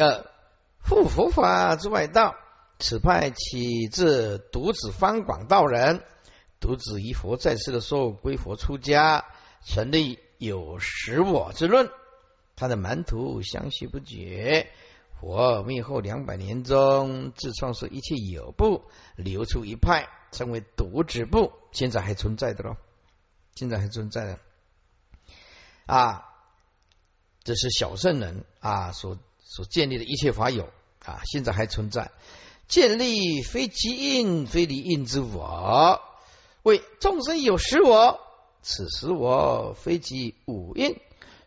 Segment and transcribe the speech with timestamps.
[0.00, 0.24] 呃，
[0.82, 2.34] 护佛法之外道，
[2.78, 6.02] 此派起自独子方广道人。
[6.58, 9.26] 独子于佛在世的时候归佛出家，
[9.62, 11.90] 成立有实我之论。
[12.56, 14.70] 他的门徒相续不绝。
[15.20, 18.84] 佛灭后两百年中，自创设一切有部，
[19.16, 22.78] 流出一派，称为独子部，现在还存在的喽。
[23.54, 24.38] 现在还存在的
[25.84, 26.24] 啊，
[27.44, 29.18] 这是小圣人啊所
[29.50, 30.68] 所建立的一切法有
[31.04, 32.12] 啊，现在还存在。
[32.68, 36.00] 建立非即印，非离印之我，
[36.62, 38.20] 为众生有实我，
[38.62, 41.00] 此时我非即五印，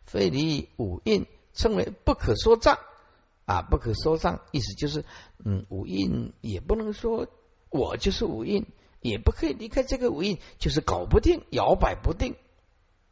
[0.06, 2.78] 非离五印，称为不可说障
[3.46, 5.06] 啊，不可说障，意思就是，
[5.46, 7.28] 嗯，五印也不能说
[7.70, 8.68] 我就是五印。
[9.06, 12.38] 也不可以离开这个五印，就是搞不定，摇摆不定。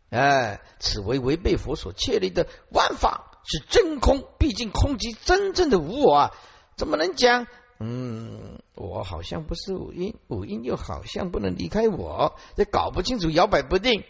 [0.09, 6.31] 哎，此为违背佛所确立的万法是真空，毕竟空即真正的无我啊，
[6.75, 7.47] 怎么能讲？
[7.79, 14.03] 嗯，我好像不是五印，五印又好像不能离开我，这搞不清楚，摇摆不定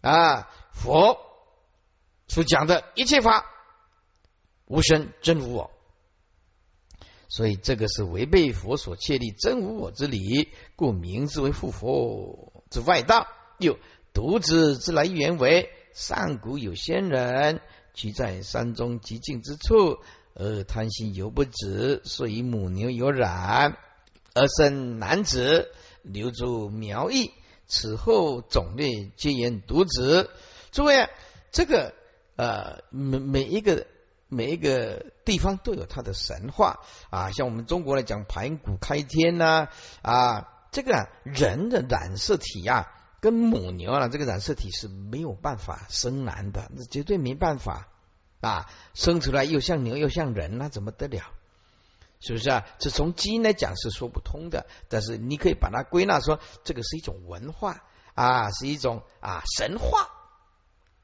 [0.00, 0.48] 啊。
[0.72, 1.18] 佛
[2.26, 3.44] 所讲的一切法
[4.66, 5.70] 无生真无我。
[7.28, 13.26] 所以这个是违背佛所确立真无我之理，故名之为复佛之外道。
[13.58, 13.76] 又
[14.14, 17.60] 独子之来源为上古有仙人
[17.98, 19.98] 居在山中极静之处，
[20.34, 23.76] 而贪心犹不止，所以母牛有染
[24.34, 27.32] 而生男子，留住苗裔。
[27.66, 30.30] 此后种类皆言独子。
[30.70, 31.08] 诸位，
[31.50, 31.92] 这个
[32.36, 33.86] 呃每每一个。
[34.30, 39.68] 每一个地方都有它的神话啊，像我们中国来讲盘古开天呐
[40.02, 47.88] 啊，这个人的染色体呀，跟母牛啊这个染色体是没有办法生男的，那绝对没办法
[48.40, 51.24] 啊，生出来又像牛又像人，那怎么得了？
[52.20, 52.66] 是不是啊？
[52.78, 57.82] 这从基因来讲是说不通的，但是你可以把它归纳说，这个是一种文化
[58.14, 60.10] 啊，是一种啊神话。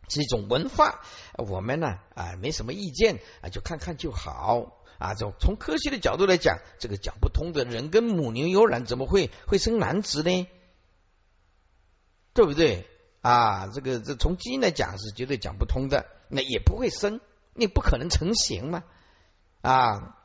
[0.06, 1.00] 是一种文化，
[1.38, 5.14] 我们呢啊没什么意见啊，就看看就好啊。
[5.14, 10.46] 从从科学的角度来讲，这个讲不通的人跟母牛有染，怎么会会生男子呢？
[12.34, 12.86] 对不对
[13.22, 13.68] 啊？
[13.68, 17.20] 这个这从基因来讲是绝对讲不通的，那也不会生，
[17.54, 18.84] 你不可能成型嘛
[19.62, 20.18] 啊。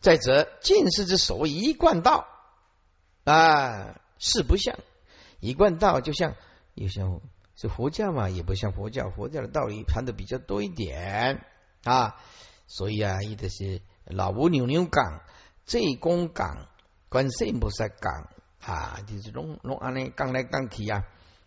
[0.00, 2.26] 再者，近视之所谓一贯道
[3.24, 4.78] 啊，是不像。
[5.40, 6.36] 一贯道就像，
[6.72, 7.20] 也像
[7.54, 9.10] 是佛教嘛，也不像佛教。
[9.10, 11.44] 佛教的道理谈的比较多一点
[11.84, 12.16] 啊，
[12.66, 15.20] 所以啊，一的是老吴牛牛讲，
[15.66, 16.66] 济公港，
[17.10, 18.28] 观世音菩萨讲
[18.64, 21.04] 啊，就是弄弄安尼讲来讲去啊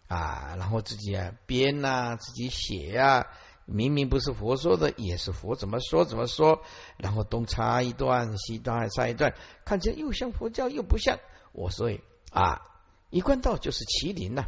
[0.08, 3.26] 啊，然后自己啊编呐，自己写呀，
[3.66, 6.62] 明明不是佛说的，也是佛怎么说怎么说，
[6.98, 9.34] 然后东插一段，西段插一段，
[9.66, 11.18] 看起来又像佛教又不像。
[11.54, 12.70] 我所以啊。
[13.10, 14.46] 一贯道就是麒麟呐，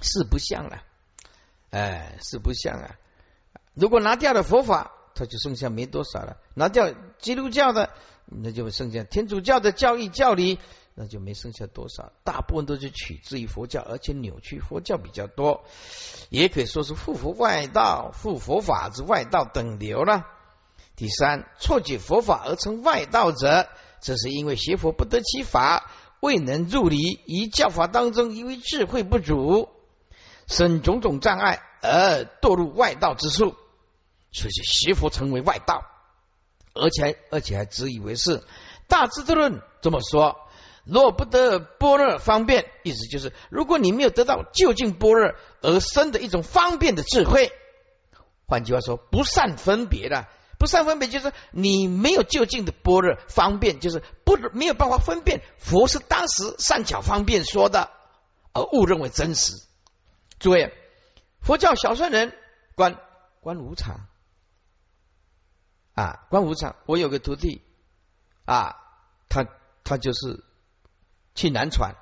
[0.00, 0.84] 四不像了，
[1.70, 2.94] 哎，四不像啊。
[3.74, 7.90] 如果拿掉了佛法，它就剩下没多少了；拿掉基督教的，
[8.26, 10.58] 那就剩下天主教的教义教理，
[10.94, 12.12] 那就没剩下多少。
[12.24, 15.64] 大部分都是取自于佛教，而且扭曲佛教比较多，
[16.30, 20.26] 也可以说是复佛外道、复佛法之外道等流了。
[20.96, 23.68] 第三，错解佛法而成外道者，
[24.00, 25.90] 这是因为邪佛不得其法。
[26.20, 29.68] 未能入理，于教法当中，因为智慧不足，
[30.46, 33.56] 生种种障碍，而堕入外道之术，
[34.30, 35.82] 所以邪佛成为外道，
[36.74, 38.42] 而且而且还自以为是。
[38.88, 40.36] 大智度论这么说：
[40.84, 47.52] 若不得般若方便，意思就是，如果你没有得到究竟般若而生的一种方便的智慧，
[48.46, 50.26] 换句话说，不善分别的。
[50.58, 57.90] 不善分别，就是你没有就近的般若方便，就是不没有办法分辨佛是当时善巧方便说的，
[58.52, 59.54] 而误认为真实。
[60.38, 60.72] 诸位，
[61.40, 62.32] 佛教小圣人
[62.76, 62.96] 观
[63.40, 64.06] 观无常
[65.94, 66.76] 啊，观无常。
[66.86, 67.62] 我有个徒弟
[68.44, 68.76] 啊，
[69.28, 69.46] 他
[69.84, 70.44] 他就是
[71.34, 71.94] 去南传，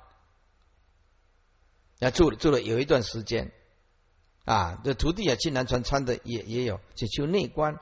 [1.99, 3.51] 啊住住了有一段时间
[4.45, 7.79] 啊，这徒弟啊去南传穿的也也有，就求内观。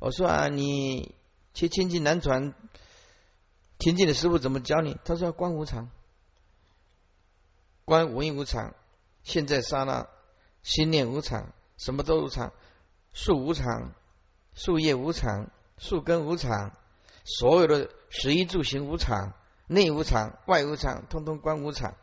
[0.00, 1.14] 我说啊，你
[1.54, 2.54] 去天津南传，
[3.78, 4.98] 天津的师傅怎么教你？
[5.04, 5.90] 他说观无常，
[7.84, 8.74] 观无因无常，
[9.22, 10.08] 现在刹那
[10.62, 12.52] 心念无常，什么都无常，
[13.12, 13.94] 树无常，
[14.54, 16.72] 树叶无常，树根无常，
[17.24, 19.32] 所有的食衣住行无常，
[19.66, 21.94] 内无常，外无常，通通观无常。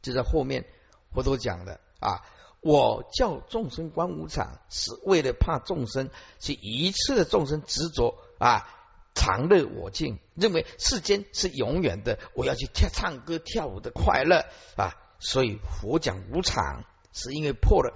[0.00, 0.64] 就在后面
[1.12, 2.22] 佛陀讲的啊，
[2.60, 8.68] 我叫众生观无常，是为了怕众生去一次的众生执着啊，
[9.14, 14.46] 常乐我净，认为世间是永远的，我要去跳唱歌跳舞的快乐
[14.76, 17.94] 啊，所以佛讲无常，是因为破了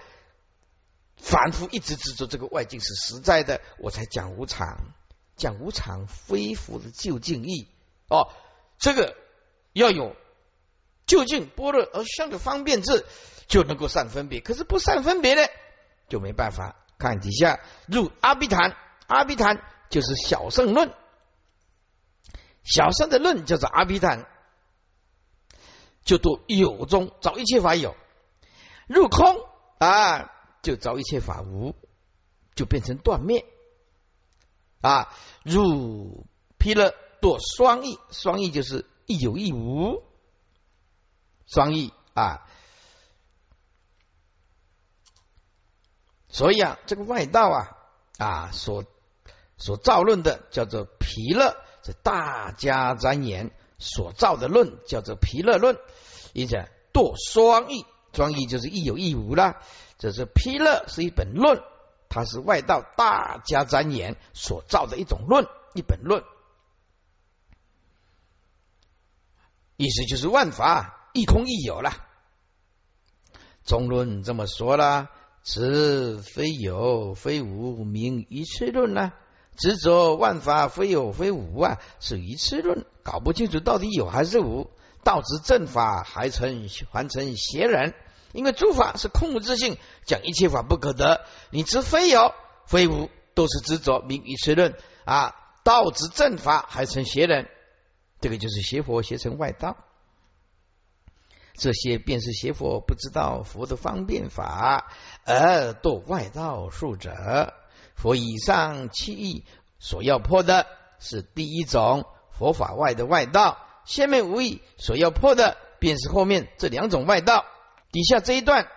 [1.18, 4.94] 凡夫一直执着这个外境是实在的，我才讲无常，
[5.36, 7.68] 讲无常非佛的究竟义
[8.08, 8.32] 哦，
[8.78, 9.16] 这个
[9.72, 10.16] 要有
[11.06, 13.04] 究竟般若而相的方便智。
[13.48, 15.48] 就能够善分别，可是不善分别的
[16.10, 16.76] 就没办法。
[16.98, 18.76] 看底下入阿毗昙，
[19.06, 20.92] 阿毗昙就是小圣论，
[22.62, 24.26] 小圣的论叫做阿毗昙，
[26.04, 27.96] 就读有中找一切法有，
[28.86, 29.34] 入空
[29.78, 30.30] 啊
[30.62, 31.74] 就遭一切法无，
[32.54, 33.44] 就变成断灭
[34.80, 35.14] 啊。
[35.44, 36.26] 入
[36.58, 40.02] 毗勒堕双义，双义就是一有一无，
[41.46, 42.46] 双义啊。
[46.28, 47.76] 所以啊，这个外道啊
[48.18, 48.84] 啊所
[49.56, 55.78] 所造论的叫做毗勒，这大家瞻言所造的论叫做毗勒论，
[56.34, 56.56] 因此
[56.92, 59.62] 堕双义，双义就是一有一无啦。
[59.98, 61.62] 这是毗勒是一本论，
[62.08, 66.22] 它是外道大家瞻言所造的一种论，一本论，
[69.76, 71.92] 意思就是万法一空一有了。
[73.64, 75.10] 中论这么说了。
[75.44, 79.12] 此非有非无，名一次论呢？
[79.56, 84.70] 执着万法非有非无啊，是一次论，搞不清楚到底有还是无。
[85.04, 87.94] 道之正法还成还成邪人，
[88.32, 91.24] 因为诸法是空无自性，讲一切法不可得。
[91.50, 92.34] 你知非有
[92.66, 95.34] 非无，都是执着，名一次论啊。
[95.64, 97.48] 道之正法还成邪人，
[98.20, 99.76] 这个就是邪佛邪成外道。
[101.54, 104.92] 这些便是邪佛不知道佛的方便法
[105.24, 107.52] 而堕外道术者。
[107.94, 109.44] 佛以上七义
[109.78, 110.66] 所要破的
[111.00, 117.44] 是第一种佛法外的外道，下面无义所要破的便是后面这两种外道。
[117.90, 118.68] 底下这一段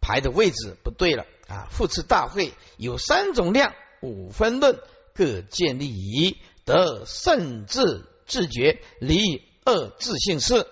[0.00, 1.68] 排的位置不对了啊！
[1.70, 4.78] 复次大会有三种量，五分论
[5.14, 10.66] 各建立以得圣智自觉离二自性事。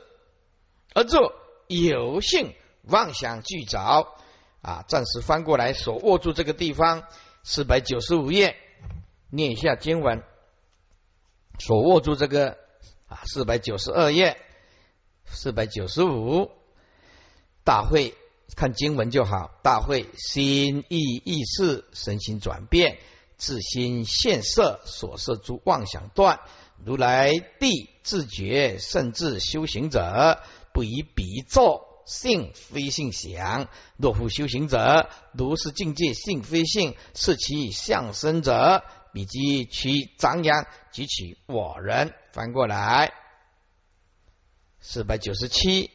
[0.95, 1.35] 而作
[1.67, 4.09] 有性妄想具着
[4.63, 7.05] 啊，暂时翻过来，手握住这个地方，
[7.43, 8.57] 四百九十五页，
[9.31, 10.23] 念一下经文。
[11.59, 12.57] 手握住这个
[13.07, 14.41] 啊，四百九十二页，
[15.27, 16.51] 四百九十五，
[17.69, 18.15] 大会
[18.57, 19.51] 看经文就好。
[19.63, 22.97] 大会心意意识身心转变，
[23.37, 26.41] 自心现色所摄诸妄想断，
[26.83, 27.31] 如来
[27.61, 30.41] 地自觉甚至修行者。
[30.73, 33.69] 不以彼作性非性想，
[33.99, 38.83] 若复修行者，如是境界性非性，是其相生者，
[39.13, 42.15] 以及其张扬即取我人。
[42.33, 43.13] 翻过来，
[44.81, 45.91] 四百九十七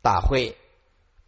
[0.00, 0.56] 大会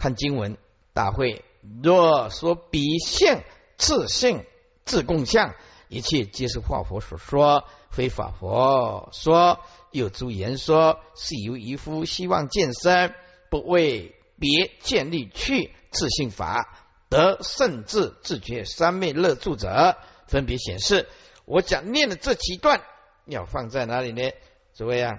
[0.01, 0.57] 看经文，
[0.95, 1.45] 大会
[1.83, 3.43] 若说彼性
[3.77, 4.47] 自性
[4.87, 5.55] 自共相，
[5.89, 9.61] 一切皆是化佛所说，非法佛说。
[9.91, 13.15] 有诸言说，是由渔夫希望见身，
[13.51, 21.11] 不为别建立去自性法，得圣智自觉三昧乐住者，分别显示。
[21.45, 22.81] 我讲念的这几段
[23.27, 24.31] 要放在哪里呢？
[24.73, 25.19] 诸位啊，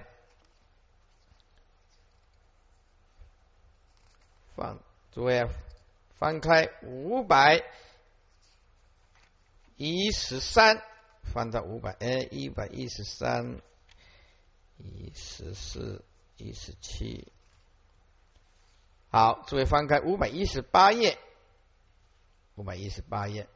[4.55, 4.79] 放
[5.12, 5.50] 诸位啊，
[6.17, 7.63] 翻开五百
[9.77, 10.81] 一十三，
[11.34, 13.62] 翻到五百呃一百一十三。
[14.84, 16.03] 一十四、
[16.38, 17.27] 一十七，
[19.12, 21.20] 好，诸位翻开五百一十八页，
[22.55, 23.48] 五百一十八页，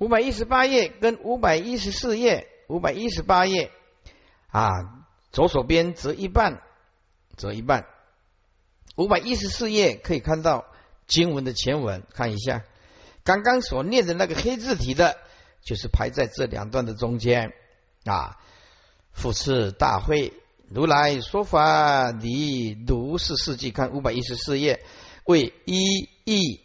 [0.00, 3.70] 五百一十八页跟五百一十四页，五百一十八页
[4.48, 6.62] 啊，左手边折一半，
[7.36, 7.86] 折一半，
[8.96, 10.64] 五百一十四页可以看到
[11.06, 12.64] 经文的前文，看一下。
[13.24, 15.18] 刚刚所念的那个黑字体的，
[15.62, 17.52] 就是排在这两段的中间
[18.04, 18.38] 啊。
[19.12, 20.32] 复次大会，
[20.68, 24.84] 如来说法离如是世纪，看五百一十四页，
[25.24, 26.60] 为一义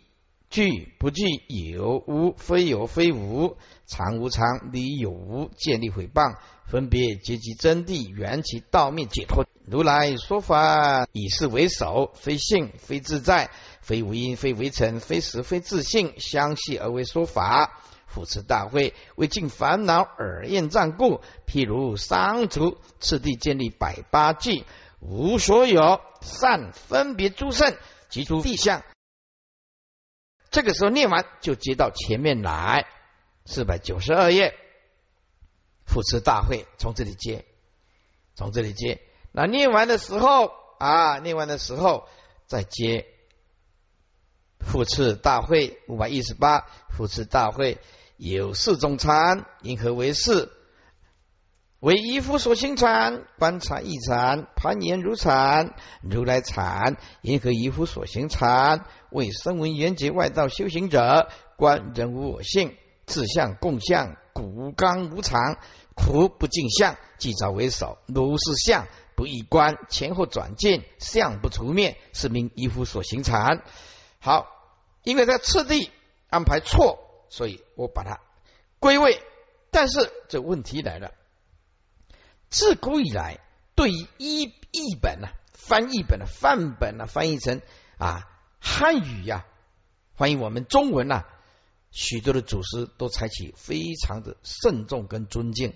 [0.49, 3.57] 具不具有无非有非无
[3.91, 9.45] 常无常离有无建立毁谤，分别结集真谛缘起道灭解脱。
[9.65, 13.51] 如来说法以是为首，非性非自在。
[13.81, 17.81] 非无因，非为尘，非实，非自性，相系而为说法。
[18.05, 21.19] 复持大会，为尽烦恼而厌障故。
[21.45, 24.63] 譬如桑竹，次第建立百八计，
[25.01, 27.75] 无所有善分别诸圣，
[28.07, 28.83] 即出地相。
[30.49, 32.85] 这个时候念完，就接到前面来，
[33.45, 34.53] 四百九十二页，
[35.85, 37.45] 复持大会从这里接，
[38.35, 39.01] 从这里接。
[39.31, 42.07] 那念完的时候啊，念完的时候
[42.47, 43.07] 再接
[44.59, 47.79] 复次大会五百一十八，复次大会
[48.17, 50.51] 有四种禅，因何为四？
[51.79, 58.85] 为一夫所行禅，观察异禅，攀岩如禅，如来禅，因何一夫所行禅？
[59.09, 62.77] 为声闻缘觉外道修行者，观人无我性，
[63.11, 65.57] 自相共相，骨刚无常，
[65.95, 67.97] 苦不尽相，即早为首。
[68.07, 68.87] 如是相
[69.17, 73.65] 不易观，前后转进，相不除灭，是名一夫所行禅。
[74.19, 74.47] 好，
[75.03, 75.91] 因为在次第
[76.29, 78.21] 安排错，所以我把它
[78.79, 79.21] 归位。
[79.71, 81.11] 但是这问题来了。
[82.49, 83.41] 自古以来，
[83.75, 87.61] 对于译译本呢，翻译本的范本呢，翻译成
[87.97, 88.29] 啊
[88.61, 89.45] 汉语呀，
[90.15, 91.25] 翻译我们中文呐，
[91.91, 95.75] 许多的祖师都采取非常的慎重跟尊敬，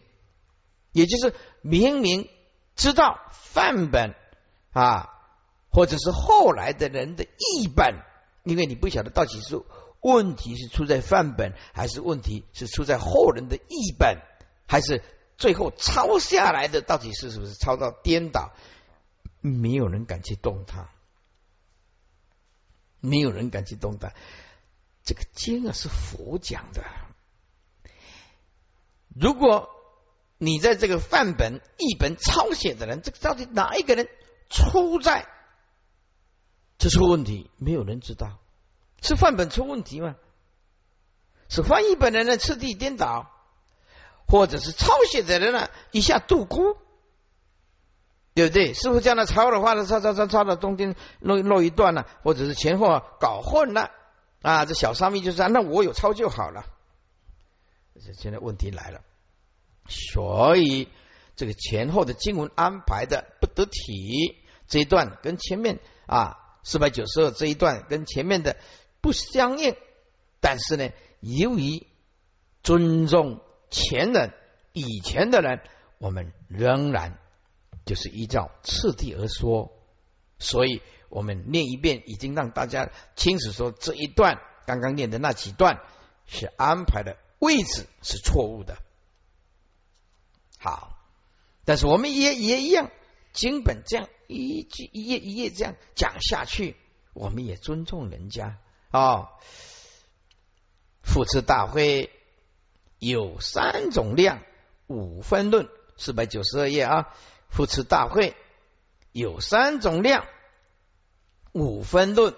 [0.92, 2.28] 也就是明明
[2.76, 4.16] 知道范本
[4.72, 5.10] 啊，
[5.70, 8.02] 或者是后来的人的译本，
[8.44, 9.62] 因为你不晓得到底是
[10.02, 14.18] 问题是出在范本，还是问题是出在后人的译本，
[14.68, 15.04] 还是。
[15.38, 18.54] 最后抄下来的到底是是不是抄到颠倒？
[19.42, 20.90] 没有人敢去动它，
[23.02, 24.14] 没有人敢去动它。
[25.06, 26.84] 这个经啊是佛讲的，
[29.16, 29.70] 如果
[30.40, 34.10] 你在这个范本译本抄写的人，这个到底哪一个人
[34.50, 35.28] 出在
[36.78, 37.50] 这出问题？
[37.58, 38.40] 没有人知道，
[39.02, 40.16] 是范本出问题吗？
[41.48, 43.32] 是翻译本人的次第颠倒？
[44.28, 46.78] 或者是抄写的人呢，一下度孤，
[48.34, 48.74] 对不对？
[48.74, 53.92] 师傅这样的抄的话呢，抄抄抄抄到中间漏漏一段了，或者是前后搞混了！
[54.46, 56.66] 啊这小沙弥就是啊，那我有抄就好了。
[58.14, 59.02] 现在问题来了，
[59.88, 60.88] 所以
[61.36, 64.38] 这个前后的经文安排的不得体，
[64.68, 68.58] 这一段跟前面啊四百九十二这一段跟前面的
[69.02, 69.76] 不相应，
[70.40, 71.88] 但是呢，由于
[72.62, 73.42] 尊重。
[73.72, 74.32] 前人
[74.72, 75.60] 以前的人，
[75.98, 77.18] 我们仍然
[77.84, 79.74] 就是依照次第而说，
[80.40, 80.82] 所以
[81.16, 85.80] 我们念一遍，已经让大家清楚说这一段刚刚念的那几段
[86.26, 88.78] 是安排的位置是错误的。
[90.60, 91.00] 好，
[91.64, 92.92] 但是我们也也一样，
[93.32, 96.76] 经本这样一句一页一页这样讲下去，
[97.14, 98.58] 我们也尊重人家
[98.92, 99.30] 啊。
[101.02, 102.12] 复次大会。
[102.98, 104.42] 有三种量，
[104.88, 105.68] 五分论
[105.98, 107.14] 四百九十二页啊。
[107.50, 108.36] 复次大会
[109.12, 110.26] 有三种量，
[111.56, 112.36] 五分论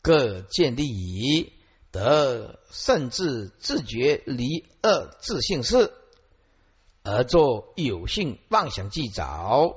[0.00, 1.52] 各建立以
[1.90, 5.92] 得甚至自觉离恶自性事，
[7.02, 9.76] 而作有性妄想记着。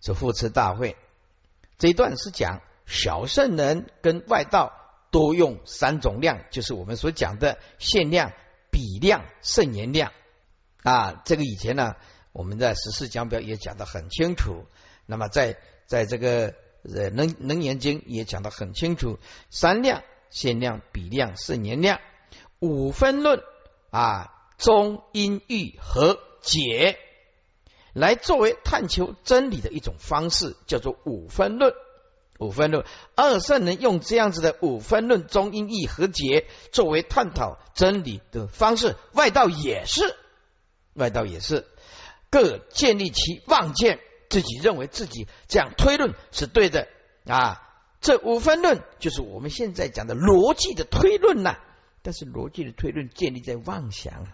[0.00, 0.96] 这复持大会
[1.78, 4.72] 这一段是讲小圣人跟外道
[5.10, 8.32] 多用三种量，就是我们所讲的限量。
[8.74, 10.12] 比量圣言量
[10.82, 11.94] 啊，这个以前呢，
[12.32, 14.64] 我们在十四讲表也讲得很清楚。
[15.04, 19.18] 那么在在这个呃能能言经也讲得很清楚，
[19.50, 22.00] 三量限量、比量、是年量，
[22.58, 23.42] 五分论
[23.90, 26.98] 啊，中因喻和解，
[27.92, 31.72] 来作为探求真理的一种方式，叫做五分论。
[32.38, 32.84] 五分论，
[33.14, 40.16] 二圣人用这样子的五分论中因义和解作为探讨真理的方式，外道也是，
[40.94, 41.68] 外道也是。
[42.30, 44.00] 各建立其妄见，
[44.32, 46.88] 自己认为自己这样推论是对的
[47.26, 47.62] 啊。
[48.00, 51.58] 这五分论就是我们现在讲的逻辑的推论呐，
[52.02, 54.26] 但是逻辑的推论建立在妄想，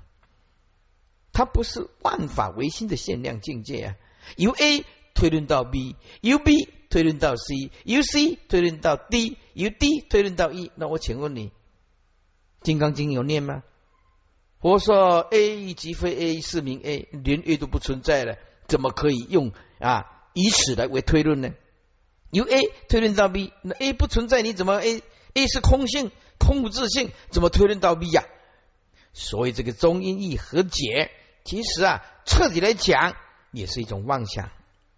[1.33, 3.95] 它不是万法唯心的限量境界啊。
[4.37, 6.69] 由 A 推论到 B，由 B。
[6.91, 10.73] 推论到 C，由 C 推论到 D，由 D 推论到 E。
[10.75, 11.49] 那我请问你，
[12.63, 13.63] 《金刚经》有念吗？
[14.63, 21.51] 我说 A 即非 A，是名 A，连 A 都不存在了，怎么可以用啊以此来为推论呢？
[22.31, 28.25] 由 A 推论到 B，那 A 不存在，你怎么 A？A 是空性，空无自性，怎么推论到 B 呀？
[29.15, 31.11] 所以这个中因义和解，
[31.45, 33.17] 其实啊，彻底来讲，
[33.51, 34.51] 也是一种妄想，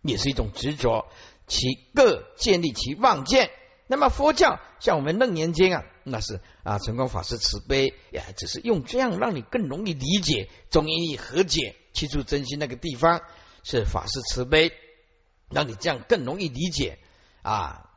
[0.03, 1.07] 也是一种执着。
[1.47, 3.51] 其各建立其妄见，
[3.87, 13.23] 那么佛教像我们楞严经啊，那是啊，成光法师慈悲呀，只是用这样让你更容易理解中阴意和解去除真心那个地方
[13.63, 14.73] 是法师慈悲，
[15.51, 16.99] 让你这样更容易理解
[17.43, 17.91] 啊。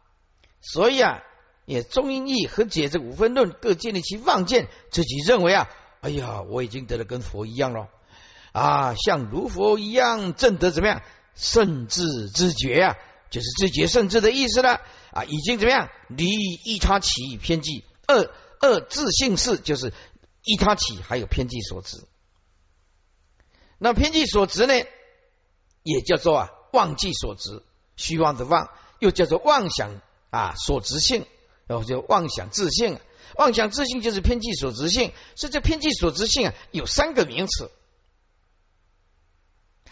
[0.62, 1.24] 所以啊，
[1.66, 5.70] 也中阴义和解这五分论各建立其妄见，自己认为啊，
[6.02, 7.90] 哎呀，我已经得了跟佛一样了
[8.52, 11.02] 啊，像如佛一样证得怎么样
[11.36, 12.98] 圣智自觉啊，
[13.30, 16.26] 就是自觉圣智的意思了啊，已经怎么样离
[16.66, 17.84] 一他起偏激。
[18.06, 18.30] 二
[18.60, 19.94] 二自性是就是
[20.44, 22.04] 依他起，还有偏激所致。
[23.78, 24.74] 那偏激所致呢，
[25.84, 27.62] 也叫做啊妄计所执，
[27.96, 31.26] 虚妄的妄，又叫做妄想啊所执性，
[31.68, 33.00] 然后就妄想自性，
[33.36, 35.12] 妄想自性就是偏激所执性。
[35.36, 37.70] 所以这偏激所执性啊，有三个名词。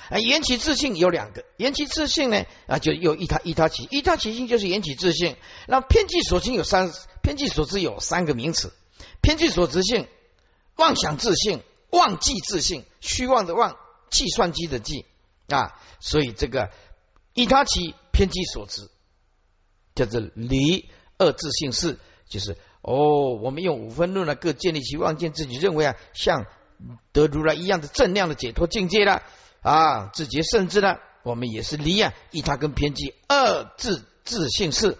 [0.10, 5.38] 啊，缘起自性有两个，缘起自性呢啊，就有一他一他起，一他起性就是缘起自性。
[5.68, 8.74] 那偏激所性有三，偏激所知有三个名词：
[9.22, 10.08] 偏激所知性、
[10.76, 12.84] 妄想自性、妄计自性。
[13.00, 13.78] 虚妄的妄，
[14.10, 15.06] 计算机的计
[15.48, 15.80] 啊。
[16.00, 16.72] 所以这个
[17.34, 18.90] 依他起偏激所知，
[19.96, 26.46] 叫做离二自性是，就是哦，我们用五分论呢，各建立起妄见，自己认为啊，像
[27.12, 29.24] 得如来一样的正量的解脱境界了。
[29.62, 34.98] 啊，自己甚至呢，我们也是离啊，一他跟偏激二自自性是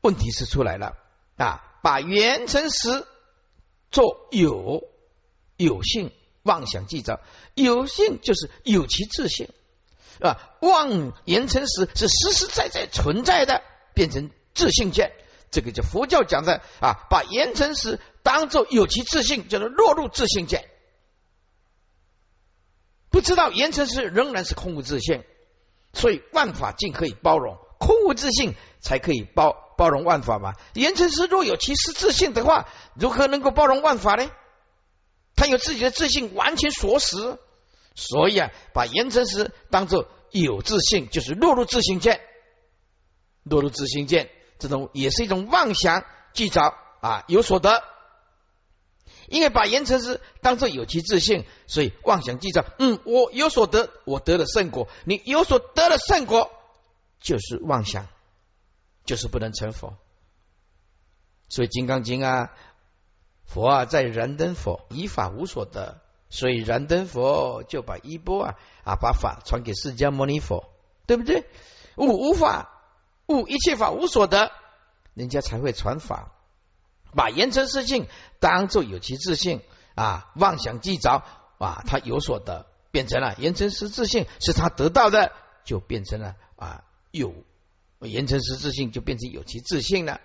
[0.00, 0.96] 问题是出来了
[1.36, 3.06] 啊，把原成实
[3.90, 4.88] 做有
[5.58, 6.12] 有性
[6.48, 7.20] 妄想记着，
[7.54, 9.50] 有性就是有其自性
[10.20, 13.62] 啊，妄言成实是实实在在存在的，
[13.94, 15.12] 变成自性见，
[15.50, 20.64] 这个叫佛教讲的啊，把言成实当做有其自性，叫做落入自性见。
[23.10, 25.22] 不知道言成实仍然是空无自性，
[25.92, 30.54] 所以万法尽可以包容，空无自性才可以包包容万法嘛。
[30.74, 34.30] 言成实若有其实自性的话，如何能够包容万法呢？
[35.38, 37.38] 他有自己的自信，完全锁死，
[37.94, 42.20] 所以啊，把言成实当做有自信，就是落入自信见，
[43.44, 47.84] 落入自信见，这种也是一种妄想，记着啊，有所得。
[49.28, 52.64] 因为把言成实当做有其自信，所以妄想计较。
[52.78, 54.88] 嗯，我有所得，我得了圣果。
[55.04, 56.50] 你有所得了圣果，
[57.20, 58.08] 就是妄想，
[59.04, 59.96] 就是不能成佛。
[61.50, 62.52] 所以《金刚经》啊，
[63.48, 70.70] 佛啊，在燃灯佛，以法无所得，所以燃灯佛就把衣钵啊啊，把法传给释迦牟尼佛，
[71.06, 71.46] 对不对？
[71.96, 72.68] 悟无法，
[73.26, 74.52] 悟一切法无所得，
[75.14, 76.32] 人家才会传法。
[77.14, 78.06] 把言成实性
[78.38, 79.62] 当做有其自性
[79.94, 81.24] 啊，妄想记着
[81.56, 85.32] 啊，他有所得，变成了言成实自性是他得到的，
[85.64, 87.32] 就变成了啊有
[88.00, 90.20] 言成实自性就变成有其自性了。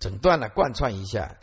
[0.00, 1.36] 整段呢贯穿一下，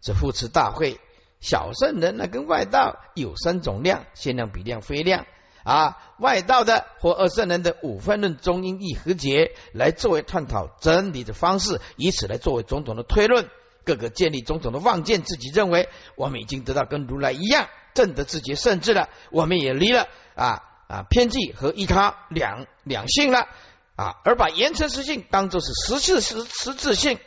[0.00, 0.98] 这复持大会
[1.40, 5.26] 小圣人呢跟外道有三种量，限量、比量、非量。
[5.64, 13.48] 啊，外道的或二圣人的五分论中因义和解，来作为探讨真理的方式，以此来作为种种的推论，
[13.82, 23.48] 各个建立种种的妄见，自己认为我们已经得到跟如来一样正得自觉甚至了，我们也离了啊啊偏激和依他两两性了
[23.96, 27.18] 啊，而把言成实性当做是实质实实质性，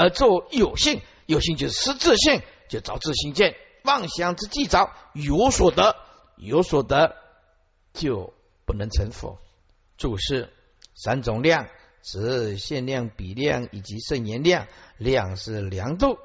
[0.00, 5.96] 而做有性有性就是实质性，就找自性见妄想之计着有所得
[6.36, 7.16] 有所得。
[7.92, 8.32] 就
[8.66, 9.40] 不能成佛。
[9.98, 10.48] 注释：
[10.94, 11.68] 三种量，
[12.04, 14.68] 指限量、比量以及圣言量。
[14.96, 16.16] 量是量度、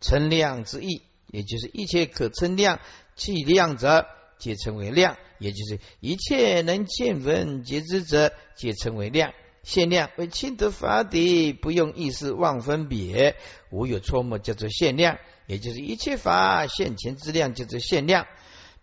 [0.00, 2.80] 称量之意，也就是一切可称量、
[3.14, 4.04] 计量者，
[4.36, 9.32] 皆称为量；也就是一切能见闻皆知者，皆称为量。
[9.66, 13.34] 限量为亲德法底，不用意识妄分别，
[13.70, 15.16] 无有错误，叫做限量；
[15.48, 18.26] 也就是一切法现前之量，叫做限量。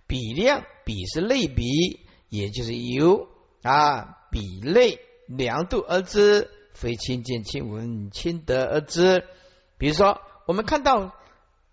[0.07, 1.63] 比量，比是类比。
[2.27, 3.27] 也就是由
[3.61, 9.23] 啊比类量度而知，非亲见亲闻亲得而知。
[9.77, 11.13] 比如说，我们看到，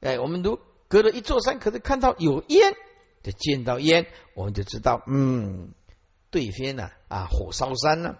[0.01, 2.75] 哎，我们如隔了一座山，可是看到有烟，
[3.23, 5.73] 就见到烟，我们就知道，嗯，
[6.31, 8.19] 对面呢啊火烧山了，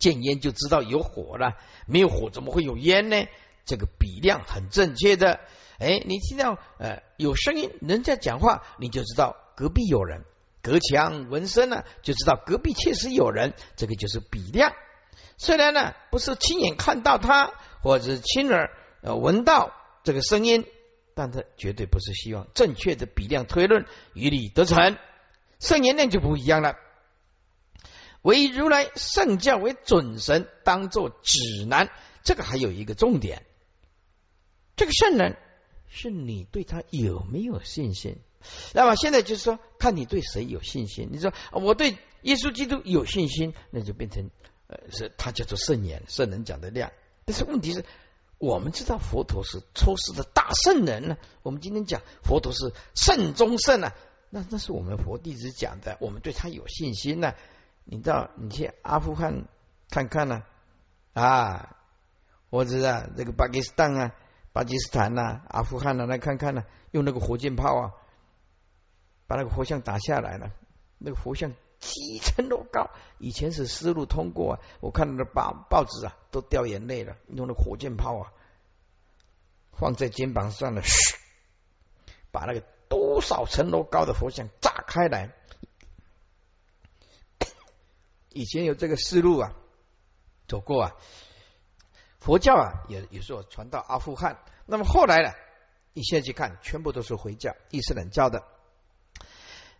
[0.00, 1.52] 见烟就知道有火了，
[1.86, 3.28] 没有火怎么会有烟呢？
[3.64, 5.38] 这个比量很正确的。
[5.78, 10.24] 哎，你听到呃有声音，人家讲话，你就知道隔壁有人。
[10.62, 14.72] 隔墙闻声呢，就知道隔壁确实有人，这个就是比量。
[15.38, 18.70] 虽然呢不是亲眼看到他，或者是亲耳
[19.02, 19.72] 呃闻到
[20.04, 20.66] 这个声音，
[21.14, 24.98] 但他绝对不是希望正确的比量推论与理得成。
[25.60, 26.76] 圣言量就不一样了，
[28.22, 31.90] 为如来圣教为准绳，当作指南，
[32.22, 33.46] 这个还有一个重点，
[34.76, 35.36] 这个圣人
[35.88, 38.18] 是你对他有没有信心？
[38.72, 41.08] 那么现在就是说，看你对谁有信心。
[41.12, 44.30] 你说我对耶稣基督有信心，那就变成
[44.66, 46.92] 呃，是他叫做圣言，圣人讲的量。
[47.24, 47.84] 但是问题是，
[48.38, 51.18] 我们知道佛陀是出世的大圣人呢。
[51.42, 53.94] 我们今天讲佛陀是圣中圣啊，
[54.30, 57.34] 那那是我们佛弟子讲的，我们对他有信心呢。
[57.92, 59.48] 你知道，你去阿富汗
[59.90, 60.44] 看看呢，
[61.12, 61.76] 啊，
[62.48, 64.14] 或者啊，这个巴基斯坦啊、
[64.52, 67.92] 巴基斯坦呐、阿富汗呐，来看看呢，用那个火箭炮啊。
[69.26, 70.50] 把那个佛像打下来了，
[70.98, 78.32] 那个佛像几层楼高，以前是丝路通过啊，我看到的报报纸啊，都掉眼泪了，用那火箭炮啊，
[79.72, 81.16] 放在肩膀上的，嘘，
[82.30, 85.32] 把那个多少层楼高的佛像炸开来。
[88.32, 89.52] 以前有这个思路啊，
[90.48, 90.92] 走过啊，
[92.18, 95.32] 佛教啊，也也是传到阿富汗，那么后来呢，
[95.92, 98.44] 你现在去看，全部都是回教、伊斯兰教的。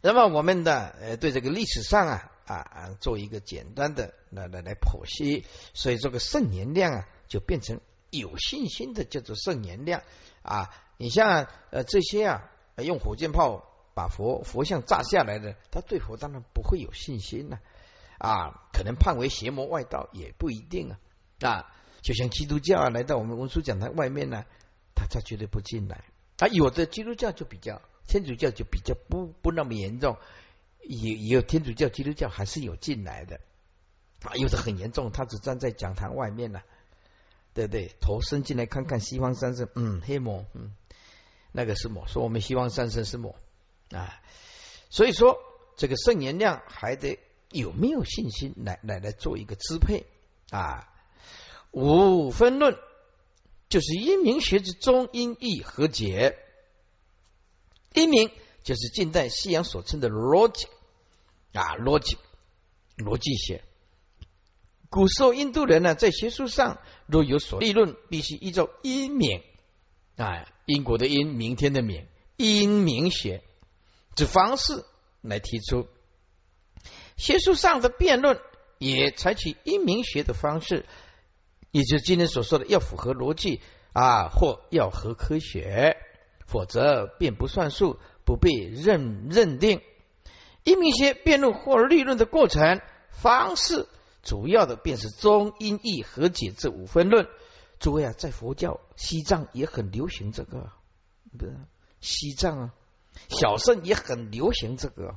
[0.02, 10.02] 那么我们的呃对这个历史上啊啊啊做一个简单的来来来剖析，所以这个圣年量啊就变成有信心的叫做圣年量
[10.42, 10.70] 啊。
[10.96, 17.60] 你像呃这些啊用火箭炮把佛佛像炸下来的，他对佛当然不会有信心了，
[18.20, 21.00] 啊可能判为邪魔外道也不一定啊
[21.40, 21.74] 啊。
[22.02, 24.44] 就像基督教啊来到我们文殊讲坛外面呢，
[24.94, 26.04] 他他绝对不进来
[26.38, 26.46] 啊。
[26.46, 27.82] 有的基督教就比较。
[28.06, 30.18] 天主教就比较不不那么严重，
[30.80, 33.38] 也也有天主教、基督教还是有进来的
[34.24, 36.60] 啊，有的很严重，他只站在讲堂外面呢，
[37.54, 37.94] 对不对？
[38.00, 40.74] 头伸进来看看西方三圣，嗯，黑魔，嗯，
[41.52, 43.36] 那个是魔，说我们西方三圣是魔
[43.92, 44.20] 啊，
[44.88, 45.38] 所以说
[45.76, 50.06] 这个圣言量还得有没有信心来来来做一个支配
[50.50, 50.88] 啊？
[51.72, 52.76] 五分论
[53.68, 56.36] 就是因明学之中因义和解。
[57.94, 58.30] 一名
[58.62, 60.66] 就是近代西洋所称的逻辑
[61.52, 62.16] 啊，逻辑
[62.96, 63.64] 逻辑学。
[64.88, 69.42] 古时候印度人呢，在学术上若有所立论，必须依照因明
[70.16, 73.42] 啊，因果的因，明天的明，因明学
[74.16, 74.84] 之方式
[75.20, 75.88] 来提出。
[77.20, 78.40] 学术上的辩论
[78.78, 80.86] 也采取因明学的方式，
[81.70, 83.60] 也就是今天所说的要符合逻辑
[83.92, 85.98] 啊，或要合科学。
[86.46, 89.82] 否则便不算数，不被认认定。
[90.64, 92.80] 一明学辩论或立论的过程
[93.10, 93.86] 方式，
[94.24, 97.28] 主要的便是中因义和解这五分论。
[97.78, 100.72] 诸位啊，在佛教西藏也很流行这个，
[101.38, 101.56] 不是
[102.00, 102.74] 西藏啊，
[103.28, 105.14] 小圣也很流行这个，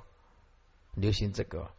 [0.96, 1.72] 流行这个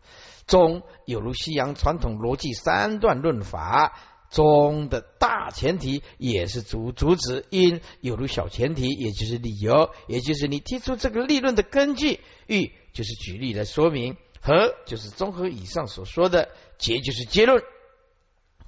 [0.47, 3.99] 中有如西洋传统逻辑三段论法。
[4.31, 12.19] 中的大前提也是主主旨因，有如小前提，也就是理由，也就是你提出这个立论的根据。
[12.49, 16.49] 欲就是举例来说明，和就是综合以上所说的，
[16.79, 17.63] 结就是结论。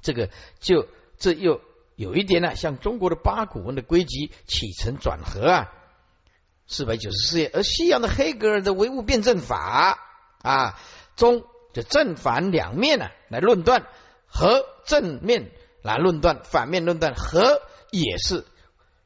[0.03, 0.31] 这个
[0.61, 0.87] 就
[1.19, 1.61] 这又
[1.97, 5.73] 有一点呢，像中国的八股文的归集起承转合啊，
[6.69, 10.06] 四百九十四页，而西洋的黑格尔的唯物辩证法
[10.47, 10.81] 啊，
[11.17, 13.87] 中就正反两面呢来论断。
[14.29, 18.45] 和正面来论断，反面论断和也是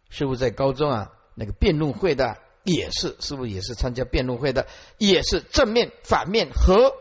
[0.09, 4.67] 师傅在高中啊那个辩论会的也是师傅也是参加辩论会的
[4.99, 6.97] 也是正面反面和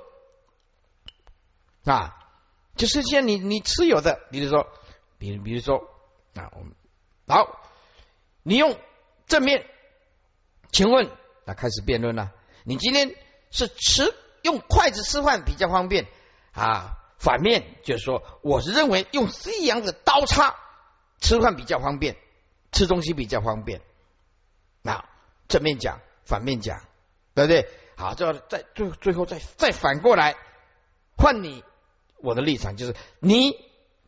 [1.85, 2.13] 啊，
[2.75, 4.67] 就是像你你持有的，比如说，
[5.17, 5.77] 比如比如说
[6.35, 6.75] 啊，我们
[7.25, 7.61] 好，
[8.43, 8.77] 你用
[9.25, 9.65] 正面，
[10.71, 11.09] 请问
[11.45, 12.31] 那开始辩论了，
[12.63, 13.15] 你今天
[13.49, 14.13] 是吃
[14.49, 16.07] 用筷子吃饭比较方便
[16.53, 16.95] 啊？
[17.19, 20.55] 反面就是说，我是认为用西洋的刀叉
[21.19, 22.15] 吃饭比较方便，
[22.71, 23.81] 吃东西比较方便。
[24.81, 25.03] 那
[25.49, 26.81] 正面讲，反面讲，
[27.35, 27.69] 对不对？
[27.97, 30.37] 好，这再最最后再再反过来
[31.17, 31.63] 换你
[32.17, 33.51] 我的立场，就是你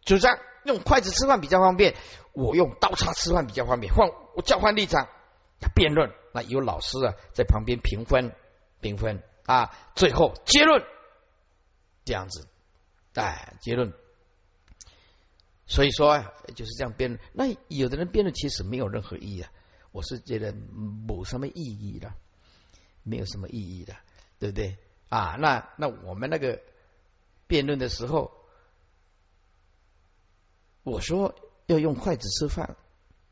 [0.05, 1.93] 主张用筷子吃饭比较方便，
[2.31, 3.93] 我用刀叉吃饭比较方便。
[3.93, 5.09] 换我交换立场，
[5.75, 8.33] 辩论，那有老师啊在旁边评分
[8.79, 10.83] 评分啊，最后结论
[12.05, 12.47] 这样子。
[13.13, 13.93] 哎，结论。
[15.65, 17.21] 所以说啊就是这样辩论。
[17.33, 19.51] 那有的人辩论其实没有任何意义啊，
[19.91, 22.13] 我是觉得没什么意义的，
[23.03, 23.95] 没有什么意义的，
[24.39, 24.77] 对不对？
[25.09, 26.61] 啊，那那我们那个
[27.47, 28.31] 辩论的时候，
[30.83, 31.35] 我说
[31.67, 32.75] 要用筷子吃饭，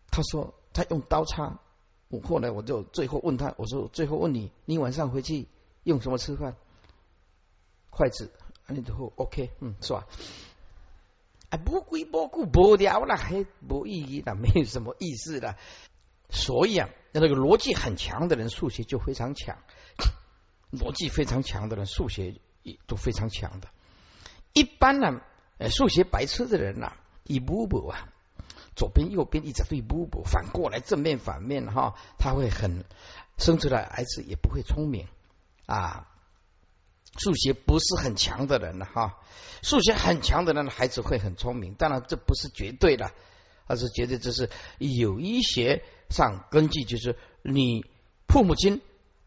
[0.10, 1.60] 他说他用刀叉。
[2.10, 5.48] 我后来我就最后问他，我说最后问你，你晚上回去
[5.90, 6.56] 用什么吃饭？
[7.90, 8.32] 筷子。
[8.72, 10.06] 你都 OK，嗯，是吧？
[11.50, 15.58] 啊，不归不顾不了了，还不意义了，没有什么意思了。
[16.30, 19.56] 所以啊，那个逻辑很强的人，数学就非常强；
[20.72, 22.36] 逻辑非常强的人，数学
[22.86, 23.70] 都非常强的。
[24.54, 25.20] 一般呢，
[25.58, 28.14] 呃，数学白痴的人呐，一步步啊，
[28.76, 32.86] 左边右边一直对步步，反过来正面反面哈，他会很
[33.40, 35.08] 生出来孩子也不会聪明
[35.74, 36.06] 啊。
[37.18, 39.18] 数学不是很强的人了哈，
[39.62, 43.12] 数学很强的人孩子会很聪明，当然这不是绝对的，
[43.66, 47.84] 而是绝对这是有医学上根据，就是你
[48.28, 48.82] 父母亲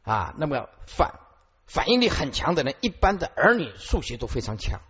[0.04, 1.18] 啊，那么反
[1.66, 4.80] 反应力很强的人，一般的儿女数学都非常强，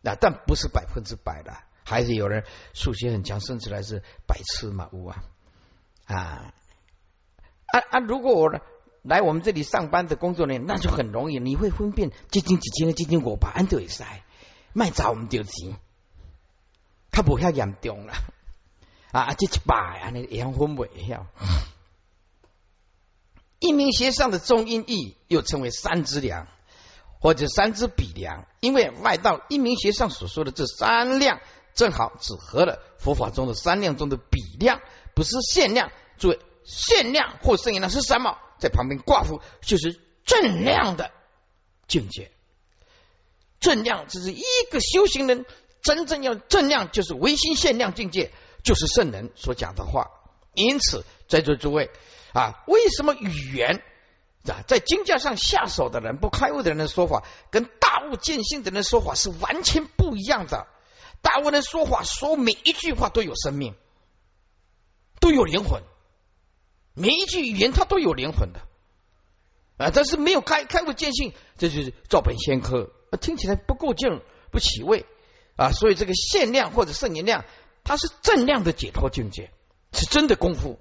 [0.00, 5.24] 那但不是百分之百的，还是有人数学很强，甚至来是白痴嘛，无啊
[6.04, 6.14] 啊
[7.66, 7.98] 啊啊！
[8.00, 8.60] 如果我呢？
[9.04, 14.22] 来我们这里上班的工作人员，那就很容易，你会分辨几斤几斤，几斤我把安都会塞，
[14.72, 15.76] 卖早我们就钱，
[17.10, 18.14] 他不遐严重了
[19.12, 19.34] 啊！
[19.34, 21.26] 这一百啊，那样分不晓。
[23.60, 26.48] 一名学上的中音义又称为三之量
[27.20, 31.40] 或者三之比量，因为外道一名学上所说的这三量，
[31.74, 34.80] 正好只合了佛法中的三量中的比量，
[35.14, 35.92] 不是限量。
[36.16, 38.38] 注意，限量或剩余量是什么？
[38.64, 41.10] 在旁边挂符，就是正量的
[41.86, 42.30] 境界。
[43.60, 45.44] 正量只是一个修行人
[45.82, 50.10] 真正要正量，就是唯心限量境界，就是圣人所讲的话。
[50.54, 51.90] 因此，在座诸位
[52.32, 53.82] 啊，为什么语言
[54.48, 60.66] 啊，在经教上下手的人、不开悟的人的说法，跟大悟见性的人说法是完全不一样的？
[61.20, 63.74] 大悟人说话，说每一句话都有生命，
[65.20, 65.82] 都有灵魂。
[66.94, 68.60] 每一句语言它都有灵魂的
[69.76, 74.20] 啊，但是没有开开悟见性，这就是照本宣科，听起来不够劲，
[74.52, 75.04] 不起味
[75.56, 75.72] 啊。
[75.72, 77.44] 所以这个限量或者圣言量，
[77.82, 79.50] 它是正量的解脱境界，
[79.92, 80.78] 是真的功夫，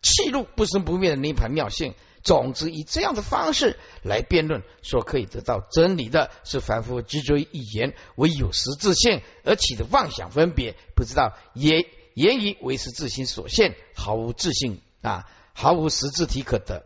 [0.00, 1.94] 气入不生不灭的涅盘妙性。
[2.22, 14.80] 总之，以这样的方式来辩论，说可以得到真理的，是凡夫执着于一言为有实自性而起的妄想分别，不知道言言语为是自心所现，毫无自信。
[15.06, 16.84] 啊，毫无实质体可得，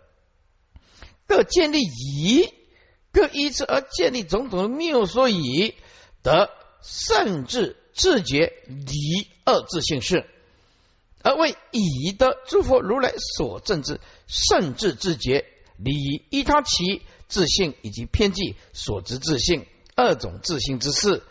[1.27, 2.53] 各建立以，
[3.13, 5.75] 各依之而建立种种的谬说以，
[6.23, 6.51] 得
[6.83, 10.29] 甚至自觉离二自性是，
[11.23, 15.47] 而为以的诸佛如来所证之甚至自觉
[15.79, 21.23] 离依他其自性以及偏见所知自性二种自性之事，